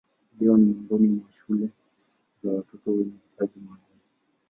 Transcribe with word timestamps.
Leo 0.39 0.57
ni 0.57 0.65
miongoni 0.65 1.07
mwa 1.07 1.31
shule 1.31 1.69
za 2.43 2.51
watoto 2.51 2.91
wenye 2.91 3.11
vipaji 3.11 3.59
maalumu. 3.59 3.91